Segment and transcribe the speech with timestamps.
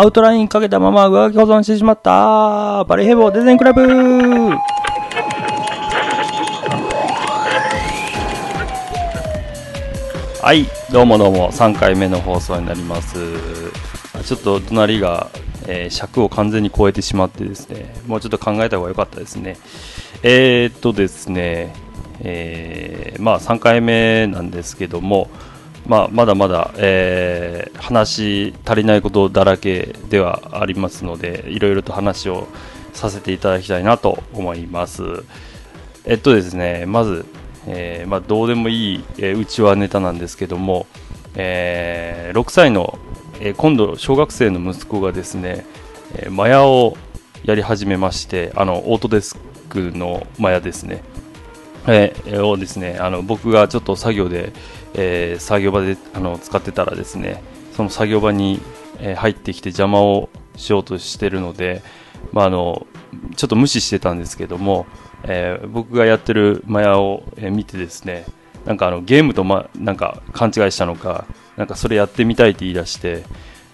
[0.00, 3.82] アウトラインかけたまま上書き保存してしまったバレーヘボーデザインクラブ
[10.42, 13.18] はい、どうもどうも、3回目の放送になります。
[14.24, 15.28] ちょっと隣が、
[15.66, 19.58] えー尺を完全に超えてしまってですね、もうちょっと考えた方が良かったですね。
[20.22, 21.74] えー、っとですね、
[22.20, 25.28] えーまあ3回目なんですけども、
[25.86, 32.46] まあ、まだまだ、えー話足りないことだらけではありますので、いろいろと話を
[32.92, 35.02] させていただきたいなと思います。
[36.04, 37.26] えっとですね、まず、
[37.66, 40.86] えーまあ、どうでもいい、えーうちはネタなんですけども、
[41.34, 42.98] えー6歳の、
[43.40, 45.66] え今度小学生の息子がですね、
[46.14, 46.96] えマヤを
[47.44, 49.36] やり始めまして、あのオートデス
[49.68, 51.02] クのマヤですね、
[51.86, 54.52] えーをですねあの僕がちょっと作業で、
[54.94, 57.42] えー作業場であの使ってたらですね
[57.74, 58.60] その作業場に、
[58.98, 61.82] えー入ってきて邪魔をしようとしてるので、
[62.32, 62.86] まあ、あの
[63.36, 64.86] ちょっと無視してたんですけども、
[65.24, 68.26] えー僕がやってるマヤを、え見てですね
[68.66, 71.24] なんかあのゲームと、ま、なんか勘違いしたのか
[71.56, 73.24] なんかそれやってみたいって言い出して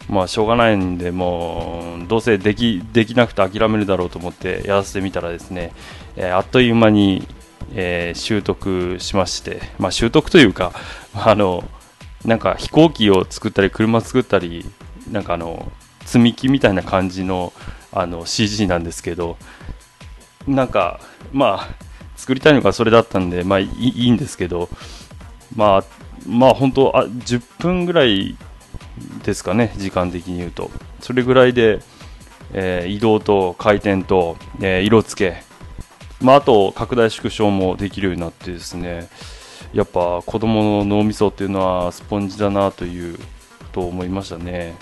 [0.08, 5.72] まあしょうがないんでもうどうせできできなくて諦めるだろうと思ってやらせてみたらですね、
[6.16, 7.26] えーあっという間に、
[7.74, 10.72] えー習得しまして、まあ、習得というか
[11.14, 11.64] あの
[12.24, 14.64] なんか飛行機を作ったり車作ったり
[15.10, 15.70] なんかあの
[16.04, 17.52] 積み木みたいな感じの
[17.92, 19.36] あの CG なんですけど
[20.46, 21.00] なんか
[21.32, 21.68] まあ
[22.16, 24.68] 作りたいのがそれだったんでまあいいんですけど
[25.54, 25.84] まあ
[26.26, 28.36] まあ本当あ10分ぐらい
[29.24, 30.70] ですかね時間的に言うと。
[31.00, 31.80] それぐらいで、
[32.52, 35.45] えー移動と回転と、えー色付け
[36.20, 39.08] まあ、あと拡大縮小もできるようになってですね
[39.72, 43.18] やっぱ子供の脳みそっていうのはスポンジだなという
[43.72, 44.74] と思いましたね。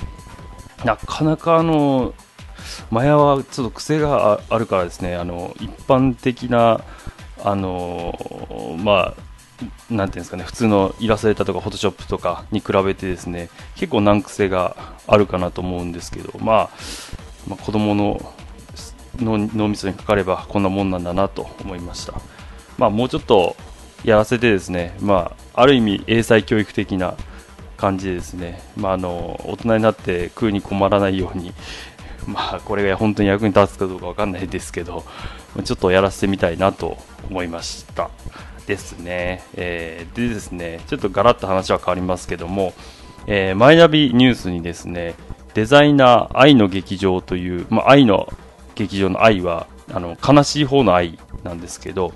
[0.85, 2.15] なかなかあの
[2.91, 6.81] マヤはちょっと癖があるからですねあの一般的な
[7.43, 9.25] あのまあ
[9.91, 16.71] なんていうんですかね普通のイラストレーターとかフォトショップとかに比べてですね結構難癖があるかなと思うんですけどまあ、
[17.49, 18.35] まあ、子供の
[19.21, 22.15] 脳みそにかかればこんなもんなんだなと思いました、
[22.79, 23.57] まあ、もうちょっと
[24.05, 27.17] やらせてですね、まあ、ある意味英才教育的な
[27.77, 31.53] 感じでですね、まあ、あの大人になって食うに困らないように、
[32.27, 35.05] まあ、これが本当に役に立つかどうかわかんないですけど
[35.65, 36.97] ちょっとやらせてみたいなと
[37.29, 38.11] 思いました
[38.67, 42.73] ですね、えーでですねちょっとガラッと話は変わりますけども、
[43.27, 45.15] えーマイナビニュースにですね
[45.53, 48.33] デザイナー愛の劇場という、まあ、愛の
[48.75, 52.13] 劇場の愛はあの悲しい方の愛なんですけど、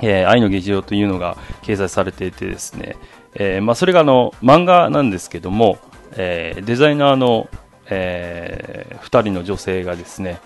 [0.00, 2.96] えー愛の劇場というのが掲載されていてですね、
[3.34, 5.78] えーまあ、それがあの漫画なんですけども、
[6.12, 7.48] えーデザイナーの、
[7.90, 10.40] え2人の女性がですね、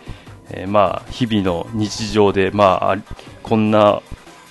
[0.51, 2.97] えまあ、日々の日常で、まあ、
[3.43, 4.01] こんな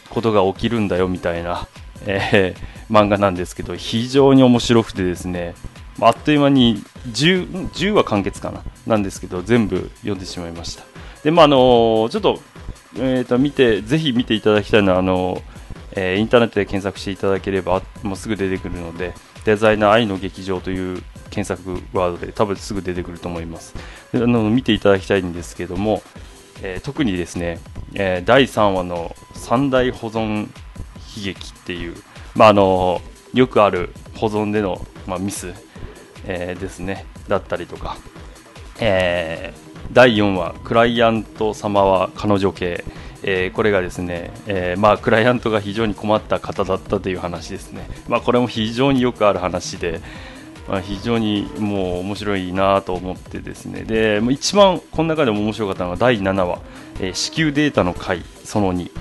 [0.09, 1.67] ことが起きるんだよみたいな、
[2.05, 2.53] え
[2.89, 5.55] 漫画なんですけど非常に面白くてですね
[6.01, 8.63] あっという間に 10, 10話完結かな。
[8.87, 10.83] なんですけど全部読んでしまいました。
[11.23, 12.39] でまああのちょっと,、
[12.97, 15.41] えー、と見てぜひ見ていただきたいのはあの、
[15.93, 19.13] えーインターネットで検索していただければもうすぐ出てくるので
[19.45, 23.73] デザイナー愛の劇場という検索ワードで多分すぐ出てくると思います。
[24.11, 26.01] であの見ていただきたいんですけども、
[26.61, 27.59] えー特にですね、
[27.93, 30.47] えー第3話の三大保存
[31.17, 31.95] 悲劇っていう、
[32.35, 33.01] まあ、あの
[33.33, 35.53] よくある保存での、まあ、ミス、
[36.25, 37.97] えーですねだったりとか、
[38.81, 42.85] えー第4話クライアント様は彼女系、
[43.23, 49.99] えーこれがですね、えーまあ、クライアントが非常に困った方だったという話ですね、まあ、これも非常によくある話で、
[50.67, 53.83] まあ、非常にもう面白いなと思ってですね。
[53.83, 56.59] で一番この中でも面白かったのが第7話、
[57.01, 58.91] えー子宮データの回その2、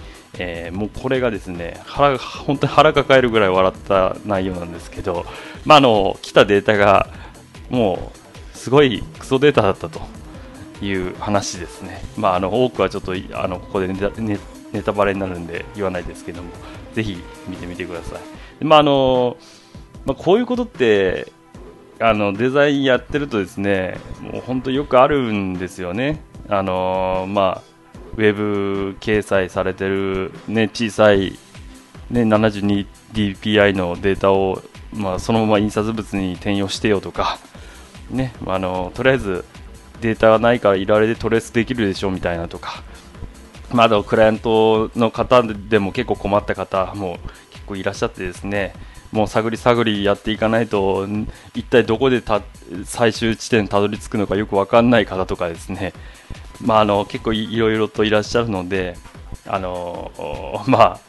[0.40, 5.24] えーもうこれがですね腹本当に腹抱えるぐらい笑った内容なんですけど、
[5.64, 7.08] まあ、あの来たデータが
[7.70, 8.19] もう
[8.60, 10.02] すごいクソデータだったと
[10.82, 14.38] いう話ですね、まあ、あの多くはちょっとあのここでネタネ
[14.70, 16.50] ネタバレになるんで言わないですけども
[16.92, 17.16] ぜひ
[17.48, 18.18] 見てみてくださ
[18.60, 18.64] い。
[18.64, 19.38] まああの
[20.04, 21.32] まあ、こういうことって
[22.00, 26.22] あのデザインやってるとですねもう本当よくあるんですよね。
[26.50, 27.70] あのまあ
[28.18, 31.38] ウェブ掲載されてる、ね、小さい、
[32.10, 34.62] ね、72dpi のデータを、
[34.92, 37.38] まあ、そのまま印刷物に転用してよとか、
[38.10, 39.44] ね、あのとりあえず
[40.00, 42.82] データがないからいられでトレースできるでしょみたいなとか、
[43.72, 47.18] まあ、あとクライアントの方でも結構困った方も
[47.52, 48.74] 結構いらっしゃってですね、
[49.12, 51.06] もう探り探りやっていかないと
[51.54, 52.22] 一体どこで
[52.84, 55.92] 最終地点にたどり着くのかよく分かんない方とかですね、
[56.60, 58.96] まあ、あの結構いろいろといらっしゃるので
[59.46, 61.00] あのまあ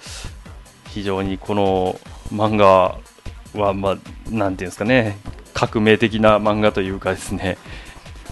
[0.89, 1.99] 非常にこの
[2.33, 2.99] 漫画
[3.53, 3.97] は、まあ、
[4.29, 5.17] なんていうんですかね。
[5.53, 7.57] 革命的な漫画というかですね、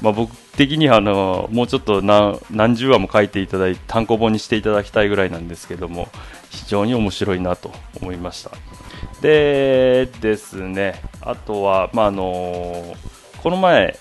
[0.02, 6.08] まあ、僕的にはあのもうちょっと何何十話も書いていただいて単行本にしていただきたいぐらいなんですけども
[6.50, 7.72] 非常に面白いなと
[8.02, 8.52] 思いました。
[9.22, 11.02] でですね。
[11.22, 12.96] あとは、まあ、あの
[13.44, 14.00] この前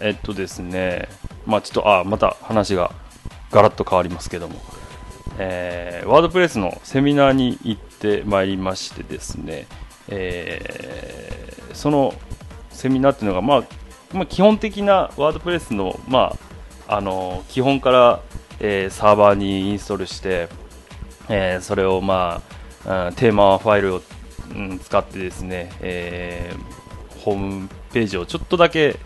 [0.00, 1.08] えっとですね。
[1.46, 2.92] まあちょっとあまた話が
[3.50, 4.56] ガラッと変わりますけども。
[5.38, 9.66] えー、ワードプレスのセミナーに行ってまいりましてですね、
[10.08, 12.14] えー、その
[12.70, 13.64] セミナーっていうのが、まあ、
[14.12, 16.36] まあ、基本的なワードプレスの,、ま
[16.86, 18.20] あ、あの基本から、
[18.60, 20.48] えー、サーバーにインストールして、
[21.28, 22.42] えー、それを、ま
[22.84, 24.02] あ、テーマファイルを、
[24.54, 26.54] うん、使ってですね、え、
[27.24, 28.96] ホームページをちょっとだけ、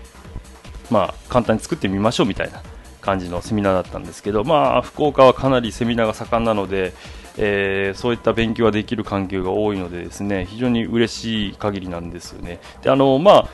[0.90, 2.62] まあ、簡単に作ってみましょうみたいな
[3.00, 6.92] 感じのセミナーだったんですけど、まあ、福岡はかなりセミナーが盛んなので、
[7.36, 12.60] えー、そういった勉強ができる環境が多いのでですね非常に嬉しい限りなんですよね。
[12.82, 13.48] であのまあ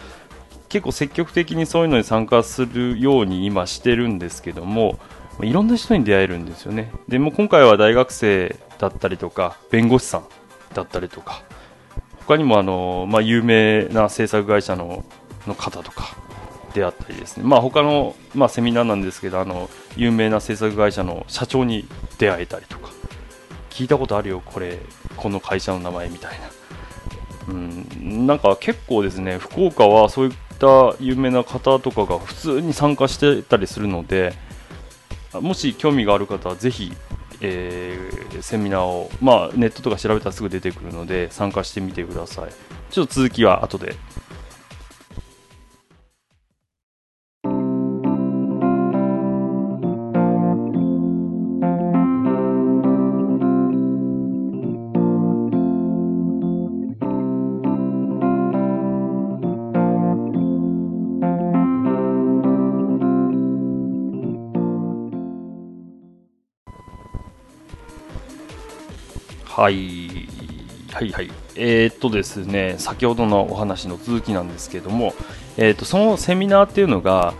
[0.68, 4.98] 結構積極的にそういうのに参加するように今してるんですけども
[5.40, 6.90] いろんな人に出会えるんですよね。
[7.08, 10.24] でも今回は大学生だったりとか弁護士さん
[10.74, 11.42] だったりとか
[12.26, 15.04] 他にもあの、まあ、有名な制作会社の
[15.46, 16.16] の方とか
[16.74, 21.86] 出会ったりですね、まあ、他の、まあ、セミナーなんですけどあの有名な制作会社の社長に
[22.18, 22.90] 出会えたりとか
[23.76, 24.78] 聞いたことあるよこれ
[25.18, 34.32] この会社の名前みたいな、うん、なんか結構ですね福岡はそういった有名な方とかが普通に参加してたりするので
[35.34, 36.90] もし興味がある方はぜひ
[37.42, 42.50] えー、セミナーを、まあ、ネットとか調べたらすぐ出てくるので参加してみてください。
[42.90, 43.94] ちょっと続きは後で。
[69.56, 70.28] はい、
[70.92, 71.30] はいはい。
[71.54, 75.14] えー、っとですね、先ほどのお話の続きなんですけども、
[75.56, 77.32] えー、っとそのセミナーっていうのが、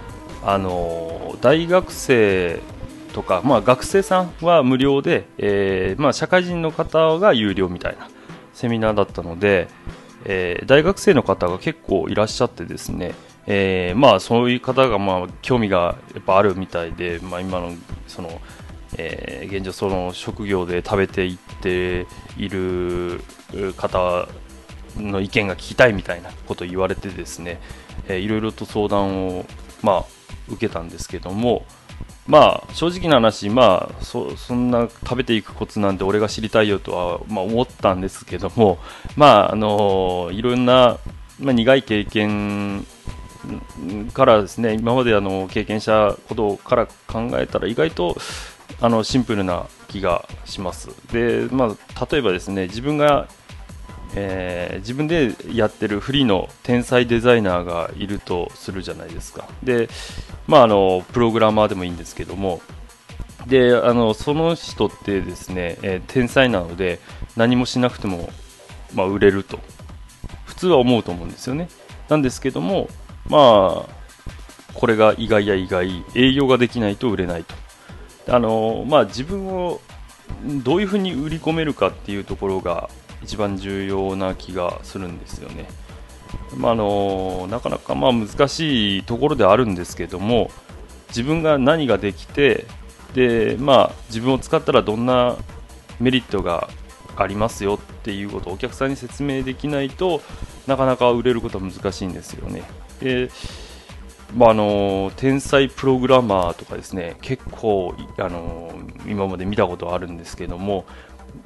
[0.43, 2.61] あの大学生
[3.13, 8.09] とか、まあ、学生さんは無料で、えー、まあ、社会人の方が有料みたいな
[8.55, 9.69] セミナーだったので、
[10.25, 13.13] え大学生の方が結構いらっしゃってですね、
[13.47, 17.75] えまあ、そういう方がまあ興味がやっぱあるみたいで、まあ、今の
[18.09, 18.41] その
[18.99, 22.07] えー、現状その職業で食べていって
[22.37, 23.21] いる
[23.77, 24.29] 方
[24.97, 27.61] の意見が聞きたいみたいなことを言われてですね、
[28.09, 29.45] えー、いろいろと相談を、
[29.83, 30.05] まあ、
[30.49, 31.67] 受けたんですけども、
[32.27, 38.79] まあ、正直な話、まあそ、そんな食べていくコツなんて俺が知りたいよとは、まあ、思ったんですけども、
[39.17, 40.99] まああのいろんな、
[41.39, 42.87] まあ、苦い経験
[44.13, 48.17] からですね今まであの経験したことから考えたら意外と
[48.81, 50.91] あのシンプルな気がします。
[51.13, 53.29] で、まあ、例えばですね、自分が、
[54.15, 59.49] えー、自分でやってるフリーの天才デザイナーがいるとするじゃないですか。
[59.63, 59.89] で、
[60.47, 62.61] まあ、あのプログラマーでもいいんですけども、
[63.47, 66.99] であのその人ってですね、えー、天才なので
[67.37, 68.31] 何もしなくても、
[68.95, 69.61] まあ、売れると
[70.45, 71.69] 普通は思うと思うんですよね。
[72.09, 72.89] なんですけども、
[73.29, 73.97] まあ、
[74.75, 77.55] これが意外や意外、営業ができないと売れないと。
[78.29, 79.81] あのまあ、自分を
[80.65, 82.91] どういうふうに売り込めるかっていうところが
[83.23, 85.69] 一番重要な気がするんですよね。
[86.57, 90.51] まあ、あのなかなかまあ難しいところではあるんですけども
[91.09, 92.67] 自分が何ができて
[93.15, 95.37] で、まあ、自分を使ったらどんな
[96.01, 96.69] メリットが
[97.17, 100.21] ありますよっていうことをお客さんに説明できないと
[100.67, 102.63] なかなか売れることは難しいんですよね。
[103.01, 103.31] で
[104.35, 108.73] まあ、あの天才プログラマーとかですね結構あの
[109.07, 110.85] 今まで見たことあるんですけども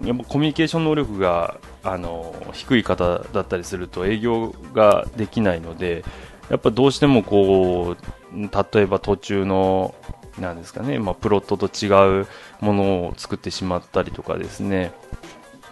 [0.02, 6.04] やっぱコミュニケーション能力があの低い方だったりすると営業ができないので
[6.48, 8.36] やっぱどうしてもこう
[8.74, 9.94] 例えば途中の
[10.38, 12.26] なんですかね、まあ、プロットと違う
[12.60, 14.92] ものを作ってしまったりとかですね、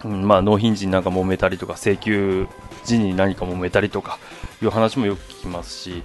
[0.05, 2.47] うんまあ、納品時になんか揉めたりとか請求
[2.85, 4.19] 時に何か揉めたりとか
[4.62, 6.03] いう話もよく聞きますし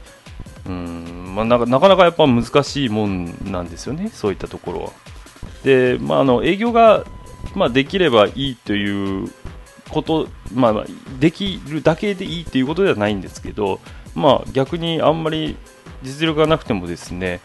[0.68, 4.92] うんまあ、なかなかやっぱ難しいもんなんですよね、そういったところは。
[5.64, 7.06] で、まあ、あの営業が、
[7.56, 9.32] まあ、できればいいという
[9.90, 10.86] こと、まあ、
[11.20, 13.80] できるだけでいいっていうことではないんですけど、
[14.16, 15.58] まあ、逆にあんまり
[16.02, 17.42] 実力がなくてもですね、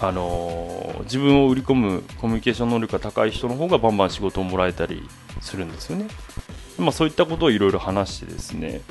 [0.00, 5.08] あのー、自分を売り込むコミュニケーション能力が高い人の方がバンバン仕事をもらえたり
[5.40, 6.06] するんですよね。
[6.78, 8.82] まあ、そういったことをいろいろ話してですね、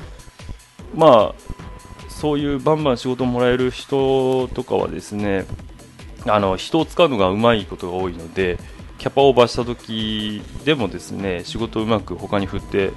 [0.94, 1.55] まあ、
[2.16, 5.44] そういうバンバン仕事をもらえる人とかはですね、
[6.26, 8.58] あの人を使うのがうまいことが多いので、
[8.98, 12.92] キャパオーバーした時でもですね仕事をうまく他に振って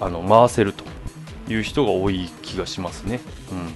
[0.00, 0.84] あの回せると
[1.52, 3.20] いう人が多い気がしますね。
[3.52, 3.72] うん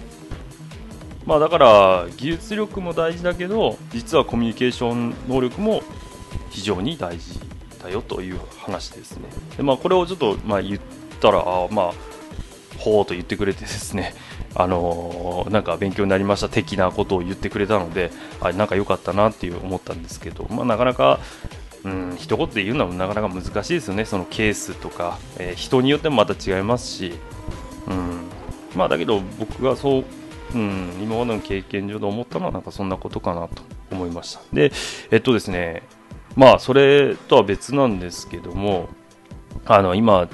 [1.26, 5.82] まあ、だから技術力も大事だけど実はコミュニケーション能力も
[6.48, 7.38] 非常に大事
[7.82, 9.28] だよという話ですね。
[9.58, 10.80] でまあ、これをちょっとまあ言っ
[11.20, 11.92] たらあまあ
[12.78, 14.14] ほうと言ってくれてですね
[14.54, 21.20] あのー、なんか勉強になりました的なことを言ってくれたのであなんか良かったなっていう思ったんですけど、まあ、なかなか
[21.84, 27.12] うん、一言で言うのはなかなか難しいですよね、そのケースとか、えー、人によってもまた違いますし、
[27.86, 28.28] うん、
[28.74, 30.04] まあだけど僕がそう、
[30.54, 34.40] うん、今までの経験上で思ったのはなんかそんなことかなと思いました。
[34.52, 34.72] で、
[35.10, 35.82] えっとですね、
[36.36, 38.88] まあそれとは別なんですけども、
[39.64, 40.28] あの今、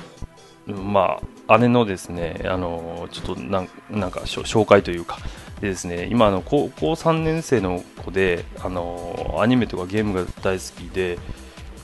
[0.66, 5.18] まあ姉のですね、あのちょっとなんなんか紹介というか、
[5.60, 11.18] でですね今あの高校3年生の子であのアニメとかゲームが大好きで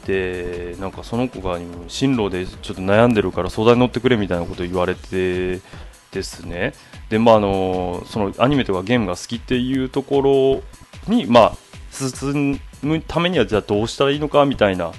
[0.07, 5.61] でなんかその子が進路でちょっと悩んでるから相談に乗ってくれみたいなことを言われて
[6.11, 6.73] ですね。
[7.09, 10.63] でまああのそのアニメとかゲームが好きっていうとこ
[11.07, 11.57] ろにまあ
[11.91, 14.93] 進むためにはじゃあどうしたらいいのかみたいな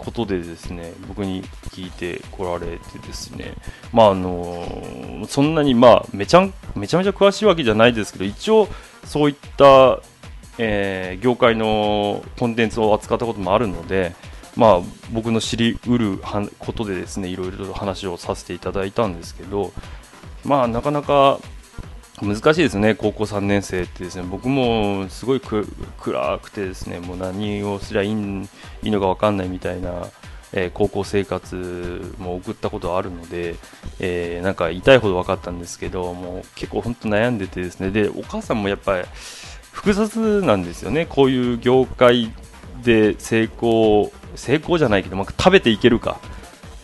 [0.00, 3.54] ことでですね僕に聞いてこられてですね
[3.92, 8.68] まああのそんなにまあめちゃめちゃめちゃ詳しいわけじゃないですけど一応
[9.04, 10.00] そういった、
[10.58, 14.14] えー、業界のコンテンツを扱ったこともあるので
[14.56, 14.80] まあ
[15.12, 16.18] 僕の知りうる
[16.58, 19.72] ことでですねいろいろと話をさせていただいたんですけど
[20.44, 21.38] まあなかなか
[22.22, 24.24] 難しいですね、高校3年生ってですね。
[24.28, 30.06] 僕もすごい暗くてですねもう何をすりゃいいのか分かんないみたいな、
[30.52, 33.56] えー、高校生活も送ったことあるので、
[34.00, 37.90] えー、なんか痛いほど分かったんですけどもう結構本当悩んでてですね。
[37.90, 39.04] でお母さんもやっぱり
[39.72, 42.30] 複雑なんですよね、こういう業界
[42.82, 46.18] で成功成功じゃないけど、まあ、食べていけるか。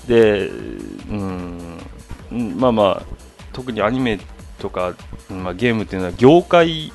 [0.09, 1.78] でうん
[2.31, 3.16] まあまあ
[3.52, 4.19] 特にアニメ
[4.58, 4.94] とか、
[5.30, 6.92] まあ、ゲームっていうのは業界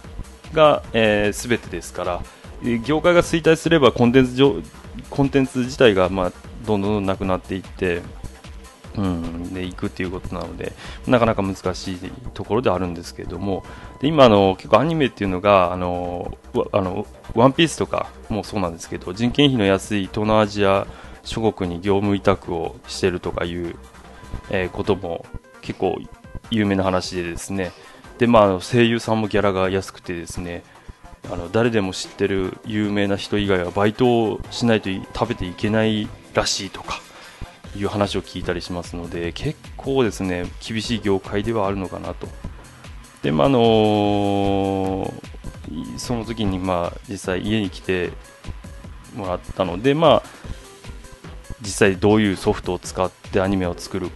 [0.54, 2.22] が、えー、全てですから
[2.84, 4.64] 業界が衰退すればコンテンツ
[5.10, 6.32] コンテンツ自体が、まあ、
[6.66, 8.02] どんどんなくなっていって
[8.98, 10.74] うん、で行くっていうことなので
[11.08, 11.98] なかなか難しい
[12.34, 13.64] ところであるんですけれども
[14.00, 16.38] で今あの結構アニメっていうのがあの
[16.72, 20.88] あのワンピースとかもそうなんですけど人件費の安い東南アジア
[21.24, 23.76] 諸国に業務委託をしてるとかいう、
[24.50, 25.26] えー、ことも
[25.62, 25.98] 結構
[26.50, 27.72] 有名な話でですね
[28.18, 30.64] で、まあ、声優さんもギャラが安くてですね
[31.32, 37.00] あの誰でも知ってる有名な人以外はバイトをしないと食べていけないらしいとか
[37.76, 42.28] いう話を聞いたりしますので結構ですね厳しい業界ではあるのかなと。
[43.22, 45.12] でまあのー、
[45.98, 48.12] その時にまあ実際家に来て
[49.16, 50.24] もらったのでまあ
[51.62, 54.10] 実際どういうソフトを使ってアニメを作る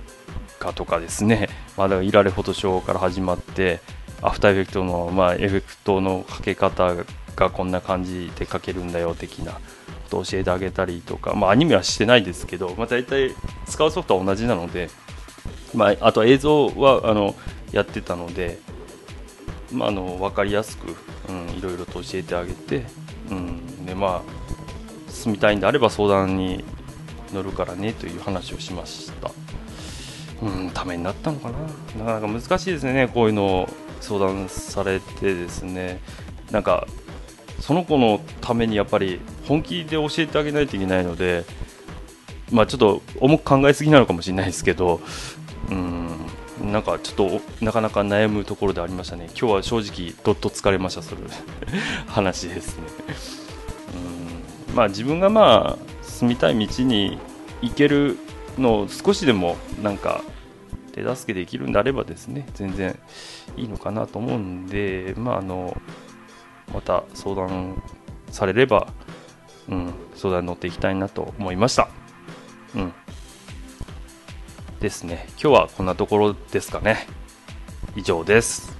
[0.66, 3.80] かとかですね、 まあ、だからイラレフォトショーから始まって
[4.22, 6.96] アフターエフェクトの、まあ、エフェクトのかけ方
[7.36, 9.60] がこんな感じでかけるんだよ的なこ
[10.10, 13.36] とを教えてあげたりとか、まあ、アニメはしてないですけど、まあ、大体
[13.68, 14.90] 使うソフトは同じなので、
[15.74, 17.36] まあ、あと映像はあの
[17.72, 18.60] やってたので、
[19.72, 20.96] まあ、あの分かりやすく、
[21.30, 22.86] うん、いろいろと教えてあげて、
[23.30, 26.64] うんでまあ、進みたいんであれば相談に
[27.34, 29.32] 乗るからねという話をしました。
[30.42, 31.60] うん、ためになったのかな、
[32.06, 33.70] なかなか難しいですね、こういうのを
[34.02, 36.02] 相談されてですね、
[36.52, 36.88] なんか
[37.60, 41.46] その子のためにやっぱり本気で教えてあげないといけないので、
[42.52, 45.02] まあ、ちょっと重く考えすぎなのかもしれないですけど、
[45.70, 51.22] うん、なんかちょっとなかなか悩むところでありましたね、今日は正直、どっと疲れました、それ。
[52.08, 52.84] 話ですね。
[54.70, 57.18] うんまあ、自分がまあ住みたい道に
[57.62, 58.18] 行ける
[58.58, 60.24] のを少しでもなんか
[60.94, 62.98] 手助けできるんであればですね全然
[63.58, 65.76] いいのかなと思うんで、まあ、あの
[66.74, 67.82] また相談
[68.32, 68.88] されれば、
[69.70, 71.90] うん、相談に乗っていきたいなと思いました。
[72.76, 72.94] うん、
[74.80, 77.08] ですね今日はこんなところですかね
[77.96, 78.76] 以上です。